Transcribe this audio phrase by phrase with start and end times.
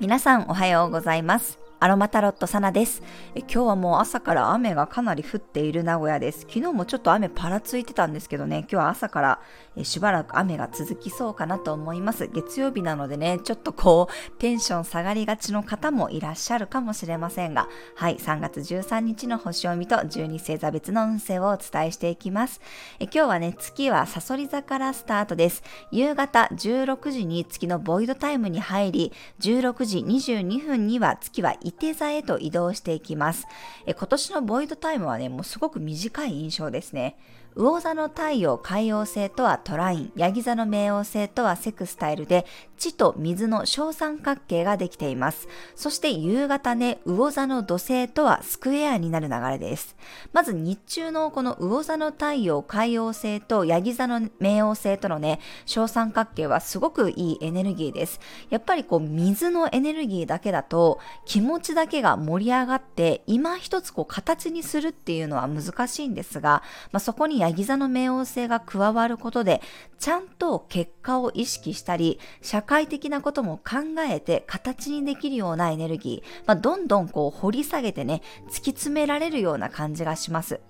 [0.00, 1.61] 皆さんおはようございます。
[1.82, 3.02] アロマタロットサナです。
[3.34, 6.42] え今日はもう朝から雨がかなり降っている名古屋です。
[6.42, 9.40] 昨日もちょっと雨パラついてたんですけどね、今日は朝から
[9.74, 12.28] えしばらく雨が続きそうかなと思います。
[12.28, 22.60] 月曜日なのでね、ちょっとこう、テンション下がりがちの方もいらっしゃるかもしれませんが、はい、3月13日の星読みと12星座別の運勢をお伝えしていきます。
[23.00, 25.64] え今日はね、月はサソリ座からスタートです。
[25.90, 33.46] 夕方16時に月のボイドタイムに入り、16時22分には月は手座へと移動していきます。
[33.86, 37.16] え今年のボイドタイムはね、もうすごく短い印象ですね。
[37.54, 42.46] 魚座の太陽海王星とはトライン、ヤギ座の冥王星とはセクスタイルで、
[42.78, 45.48] 地と水の小三角形ができています。
[45.76, 49.96] そして夕方ね、魚座の土星とはスクエアになる流れです。
[50.32, 58.18] まず日中のこの魚座の太陽海王星とヤギ座の冥王星とのね、小三角形はすごくいいエネルギーです。
[58.50, 69.60] やっぱりこう水のエネルギーだけだと気持ちだけが盛り上がって今一つこう形にするっていうのは難しいんですが、まあ、そこにヤギ座の冥王星が加わることで、
[69.98, 80.60] ちゃんと結果を意識したり、社会的なことも考えて形にできるようなエネルギー、まあ、どんどんこう掘り下げてね、突き詰められるような感じがします。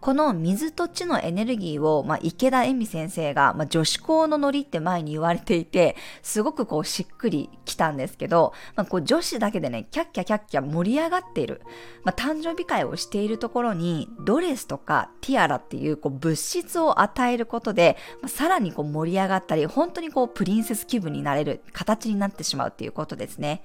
[0.00, 11.62] この水と地のエネルギーを、まあ、池田恵美先生が、まあ、女子校のノリって前に言われていて、すごくこうしっくりきたんですけど、まあ、こう女子だけでね、キャッキャキャッキャ盛り上がっている。
[12.04, 23.62] まあ、誕生日会をしているところに、ドレスとかティアラっていうこう物質を与えることで、まあ、さらにこう盛り上がったり、本当にこうプリンセス気分になれる形になってしまうっていうことですね。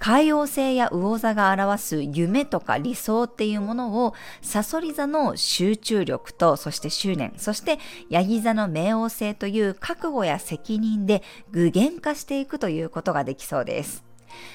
[0.00, 14.02] 海王星や魚座が表す夢とか理想っていうものを、サソリ座の集中力と、そして執念、そしてヤギ座の冥王星という覚悟や責任で具現化していくということができそうです。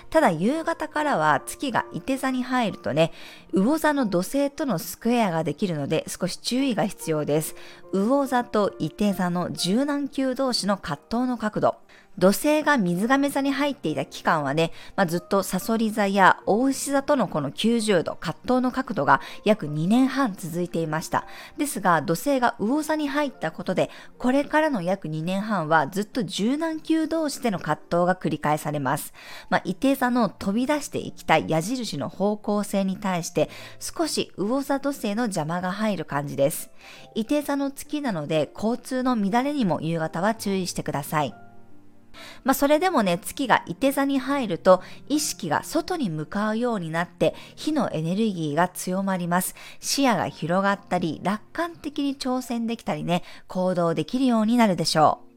[0.09, 3.11] ただ夕方からは月が伊手座に入るとね、
[3.53, 7.55] 魚座の土星とのスクエアができるので少し注意が必要です。
[7.93, 11.84] 魚座と伊手座の柔軟球同士の葛藤の角度。
[12.17, 21.27] 土星が水亀座に入っていた期間はね、まあ、ずっとサソリ座や大牛座とのこの90度、葛藤の角度が約2年半続いていました。
[21.57, 29.13] ですが、土星が魚座に入ったことで、これからの約2年半はずっと柔軟球同士での葛藤が繰り返されます。
[29.49, 33.49] まあ、伊手座の飛び出していきたい矢印の方向性に対して、
[33.79, 36.71] 少し魚座土星の邪魔が入る感じです。
[37.13, 41.44] 伊手座の月なので、交通の乱れにも夕方は注意してください。
[42.43, 49.55] まあ、それでもね、月がいて座に入ると、意識が外に向かうようになって、火のエネルギーが強まります。
[49.79, 55.34] 視野が広がったり、楽観的に挑戦できたりね、行動できるようになるでしょう。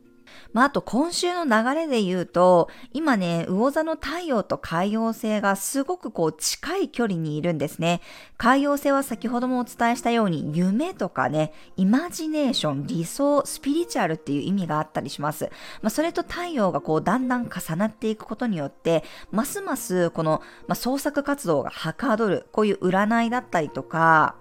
[0.52, 8.00] まあ、あと今週の流れで言うと、今ね、魚座の太陽と海洋星がすごくこう近い距離にいるんですね。
[8.36, 15.50] 海洋星は先ほどもお伝えしたように、夢とかね、イマジネーション、理想、スピリチュアルっていう意味があったりします。
[15.82, 24.36] まあ、それと太陽がこうだんだん重なっていくことによって、ますますこの、まあ、創作活動がはかどる、こういう占いだったりとか、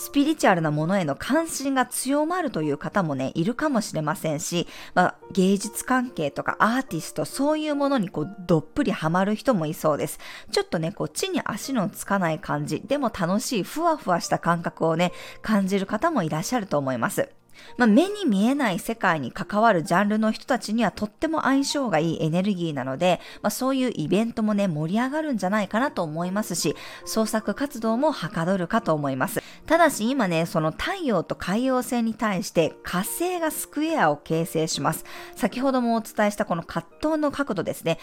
[0.00, 10.18] スピリチュアルなものへの関心が強まるという方もね、いるかもしれませんし、まあ、芸術関係とかアーティスト、そういうものにこう、どっぷりハマる人もいそうです。
[10.50, 15.12] ちょっとね、こう、地に足のつかない感じ、でも楽しい、ふわふわした感覚をね、
[15.42, 17.28] 感じる方もいらっしゃると思います。
[17.76, 29.40] まあ、目に見えない世界に関わるジャンルの人たちにはとっても相性がいいエネルギーなので、まあ、そういうイベントもね、盛り上がるんじゃないかなと思いますし、創作活動もはかどるかと思います。
[29.66, 35.04] ただし今ね、その太陽と海洋星に対して火星がスクエアを形成します。
[35.36, 37.98] 先ほどもお伝えしたこの葛藤の角度ですね。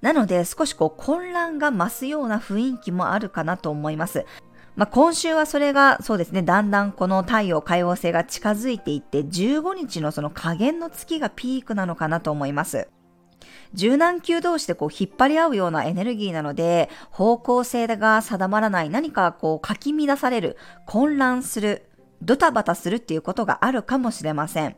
[0.00, 4.24] なので少しこう混乱が増すような雰囲気もあるかなと思います。
[4.76, 12.88] まあ、今週はそれがそうですね、だんだんこの太陽海王星が近づいていって、15日のその下限の月がピークなのかなと思います。
[13.72, 20.56] 柔軟球同士でこう引っ張り合うようなエネルギーなので、方向性が定まらない、何かこうかき乱される、
[20.86, 21.88] 混乱する、
[22.22, 24.76] ドタバタするっていうことがあるかもしれません。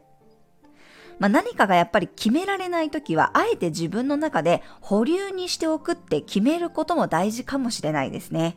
[1.19, 8.57] まあ、何かがやっぱり決められないときは、あえて自分の中で保留にしておくって決めることも大事かもしれないですね。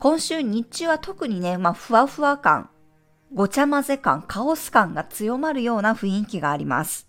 [0.00, 2.70] 今週日中は特にね、まあ、ふわふわ感、
[3.34, 7.08] ごちゃ混ぜ感、カオス感が強まるような雰囲気があります。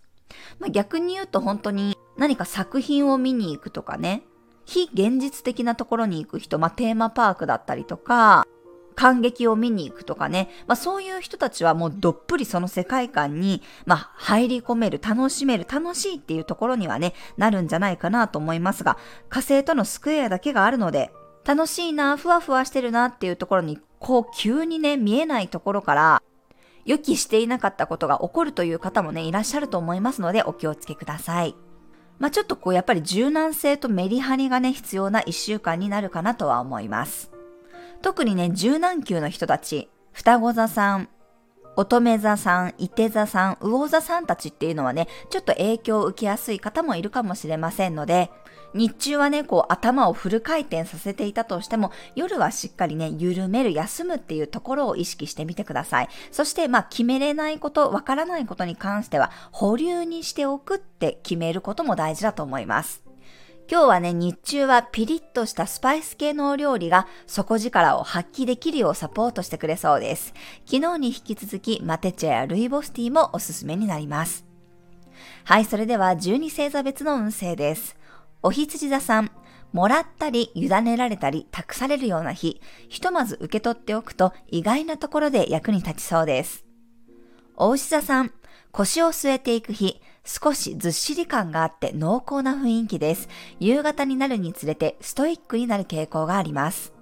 [0.58, 4.24] まあ、逆に言うと本当に何か作品を見に行くとかね、
[4.66, 8.48] 非現実的なところに行く人、まあ、テーマパークだったりとか、
[8.96, 18.98] 感激を見に行くとかね、まあそういう人たちはもうどっぷりその世界観に、まあ入り込める、楽しめる、楽しいっていうところにはね、なるんじゃないかなと思いますが、
[19.30, 21.14] 火星とのスクエアだけがあるので、
[21.50, 26.22] 楽しいな、ふわふわしてるなっていうところに、こう急にね、見えないところから、
[26.86, 31.56] 予期していなかったことが起こるという方もね、いらっしゃると思いますので、お気をつけください。
[32.20, 37.32] まあ、ちょっとこう、やっぱり柔軟性とメリハリがね、必要な一週間になるかなとは思います。
[38.04, 41.10] 特にね、柔軟球の人たち、双子座さん、
[41.76, 48.30] 乙女座さん、伊手座さん、魚座さんたちっていうのはね、ちょっと影響を受けやすい方もいるかもしれませんので、
[48.74, 56.10] 日中はね、こう頭をフル回転させていたとしても、夜はしっかりね、緩める、休むっていうところを意識してみてください。
[56.32, 63.04] そして、まあ、決めれないこと、わからないことに関しては、保留にしておくって決めることも大事だと思います。
[63.72, 70.34] 今日はね、日中はピリッとしたスパイス系のお料理が底力を発揮できるようサポートしてくれそうです。
[70.66, 74.44] 昨日に引き続きマテチェやルイボスティーもおすすめになります。
[75.44, 77.99] はい、それでは12星座別の運勢です。
[78.42, 79.32] お羊座さん、
[79.74, 86.66] もらったり委ねられたり託されるような日、ひとまず受け取っておくと意外なところで役に立ちそうです。
[87.56, 88.32] お牛座さん、
[88.72, 93.28] 腰を据えていく日、少しずっしり感があって濃厚な雰囲気です。
[93.60, 96.94] 夕方になるにつれてストイックになる傾向があります。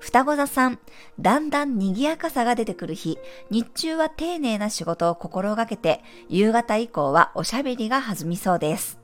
[0.00, 0.80] 双子座さん、
[1.20, 3.18] だんだん賑やかさが出てくる日、
[3.50, 9.01] 日中は丁寧な仕事を心がけて、夕方以降はおしゃべりが弾みそうです。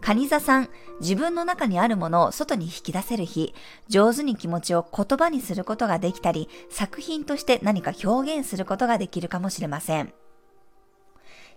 [0.00, 0.68] 蟹座さん、
[1.00, 3.54] 自分の中にあるものを外に引き出せる日、
[3.88, 10.12] 上手に気持ちを言葉にすることができたり、作品として何か表現することができるかもしれません。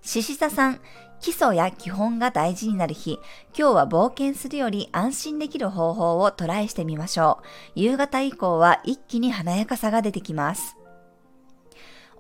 [0.01, 0.80] 獅子座さん、
[1.19, 3.19] 基礎や基本が大事になる日、
[3.57, 7.39] 今日は冒険するより安心できる方法をトライしてみましょ
[7.75, 7.80] う。
[7.80, 10.77] 夕方以降は一気に華やかさが出てきます。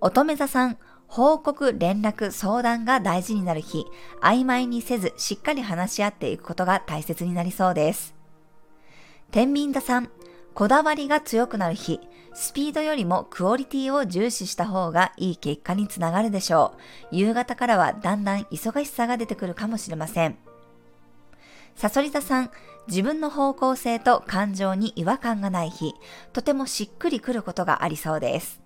[0.01, 0.77] 乙女座さん、
[1.09, 3.85] 報告、連絡、相談が大事になる日、
[4.21, 8.13] 曖昧にせずしっかり話し合っていくことが大切になりそうです。
[9.31, 10.11] 天秤座さん、
[10.53, 11.99] こだわりが強くなる日、
[12.35, 16.75] スピードよりもクオリティを重視した方がいい結果につながるでしょ
[17.11, 17.15] う。
[17.15, 20.37] 夕方からはだんだん忙しさが出てくるかもしれません。
[21.75, 22.51] サソリ座さん、
[22.87, 25.95] 自分の方向性と感情に違和感がない日、
[26.33, 28.61] とてもしっくりくることがありそうです。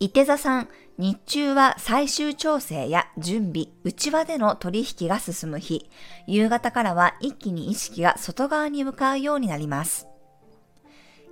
[0.00, 0.68] 伊手座さん、
[0.98, 5.88] 日中は最終調整や準備、内輪での取引が進む日、
[6.26, 10.06] 夕方からは一気に意識が外側に向かうようになります。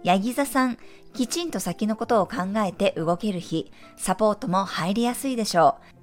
[0.05, 0.79] ヤギ座さん、
[1.13, 6.03] きちんと先のことを考えて動ける日、サポートも入りやすいでしょう。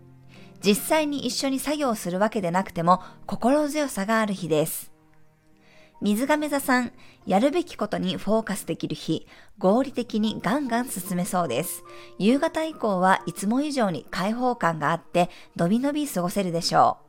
[0.61, 4.88] 実際に一緒に作業するわけでなくても心強さがある日です。
[6.01, 6.93] 水亀座さん、
[7.25, 11.83] やるべきことにフォーカスできる日、合理的にガンガン進めそうです。
[12.17, 16.99] 夕方以降はいつも以上に開放感があって、のびのび過ごせるでしょ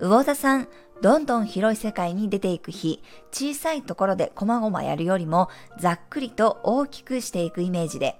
[0.00, 0.08] う。
[0.08, 0.68] 魚座さん、
[1.02, 8.18] どんどん広い世界に出ていく日、小さいところで細々やるよりも、ざっくりと大きくしていくイメージで、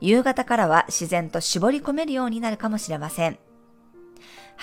[0.00, 3.38] 夕方からは自然と絞り込めるようになるかもしれません。